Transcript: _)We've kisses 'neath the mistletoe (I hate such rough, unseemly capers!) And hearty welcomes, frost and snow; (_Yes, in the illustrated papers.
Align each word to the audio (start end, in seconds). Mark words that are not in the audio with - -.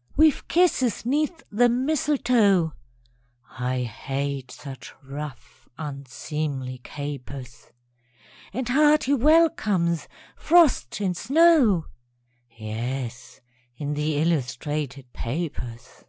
_)We've 0.16 0.48
kisses 0.48 1.04
'neath 1.04 1.42
the 1.52 1.68
mistletoe 1.68 2.72
(I 3.58 3.82
hate 3.82 4.50
such 4.50 4.94
rough, 5.02 5.68
unseemly 5.76 6.80
capers!) 6.82 7.66
And 8.54 8.66
hearty 8.70 9.12
welcomes, 9.12 10.08
frost 10.36 11.02
and 11.02 11.14
snow; 11.14 11.84
(_Yes, 12.58 13.40
in 13.76 13.92
the 13.92 14.16
illustrated 14.16 15.12
papers. 15.12 16.06